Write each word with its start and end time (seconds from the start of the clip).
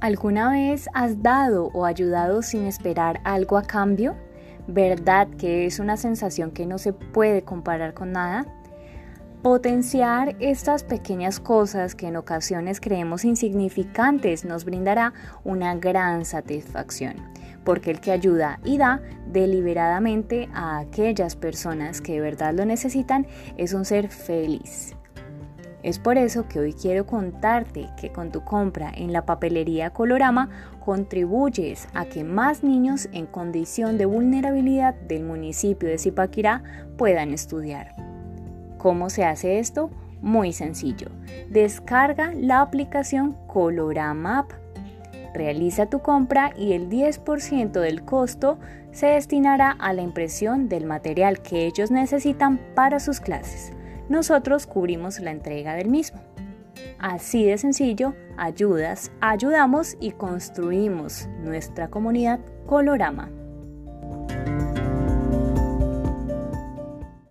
¿Alguna 0.00 0.50
vez 0.50 0.88
has 0.94 1.22
dado 1.22 1.66
o 1.74 1.84
ayudado 1.84 2.40
sin 2.40 2.64
esperar 2.64 3.20
algo 3.22 3.58
a 3.58 3.62
cambio? 3.62 4.16
¿Verdad 4.66 5.28
que 5.36 5.66
es 5.66 5.78
una 5.78 5.98
sensación 5.98 6.52
que 6.52 6.64
no 6.64 6.78
se 6.78 6.94
puede 6.94 7.42
comparar 7.42 7.92
con 7.92 8.12
nada? 8.12 8.46
Potenciar 9.42 10.36
estas 10.40 10.84
pequeñas 10.84 11.38
cosas 11.38 11.94
que 11.94 12.06
en 12.06 12.16
ocasiones 12.16 12.80
creemos 12.80 13.26
insignificantes 13.26 14.46
nos 14.46 14.64
brindará 14.64 15.12
una 15.44 15.74
gran 15.74 16.24
satisfacción, 16.24 17.16
porque 17.62 17.90
el 17.90 18.00
que 18.00 18.12
ayuda 18.12 18.58
y 18.64 18.78
da 18.78 19.02
deliberadamente 19.26 20.48
a 20.54 20.78
aquellas 20.78 21.36
personas 21.36 22.00
que 22.00 22.12
de 22.12 22.20
verdad 22.22 22.54
lo 22.54 22.64
necesitan 22.64 23.26
es 23.58 23.74
un 23.74 23.84
ser 23.84 24.08
feliz. 24.08 24.96
Es 25.82 25.98
por 25.98 26.18
eso 26.18 26.46
que 26.46 26.60
hoy 26.60 26.74
quiero 26.74 27.06
contarte 27.06 27.88
que 27.98 28.12
con 28.12 28.30
tu 28.30 28.44
compra 28.44 28.92
en 28.94 29.12
la 29.12 29.24
papelería 29.24 29.90
Colorama 29.90 30.50
contribuyes 30.84 31.88
a 31.94 32.04
que 32.04 32.22
más 32.22 32.62
niños 32.62 33.08
en 33.12 33.26
condición 33.26 33.96
de 33.96 34.04
vulnerabilidad 34.04 34.94
del 34.94 35.24
municipio 35.24 35.88
de 35.88 35.98
Zipaquirá 35.98 36.62
puedan 36.98 37.32
estudiar. 37.32 37.94
¿Cómo 38.76 39.08
se 39.08 39.24
hace 39.24 39.58
esto? 39.58 39.90
Muy 40.20 40.52
sencillo. 40.52 41.08
Descarga 41.48 42.32
la 42.34 42.60
aplicación 42.60 43.36
Colorama 43.46 44.40
App. 44.40 44.52
Realiza 45.32 45.86
tu 45.86 46.00
compra 46.00 46.52
y 46.58 46.74
el 46.74 46.90
10% 46.90 47.70
del 47.72 48.02
costo 48.04 48.58
se 48.92 49.06
destinará 49.06 49.70
a 49.70 49.94
la 49.94 50.02
impresión 50.02 50.68
del 50.68 50.84
material 50.84 51.40
que 51.40 51.64
ellos 51.66 51.90
necesitan 51.90 52.60
para 52.74 53.00
sus 53.00 53.20
clases 53.20 53.72
nosotros 54.10 54.66
cubrimos 54.66 55.20
la 55.20 55.30
entrega 55.30 55.74
del 55.74 55.88
mismo. 55.88 56.20
Así 56.98 57.46
de 57.46 57.56
sencillo, 57.56 58.14
ayudas, 58.36 59.10
ayudamos 59.22 59.96
y 60.00 60.10
construimos 60.10 61.28
nuestra 61.42 61.88
comunidad 61.88 62.40
Colorama. 62.66 63.30